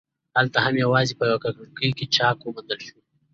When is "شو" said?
2.87-2.97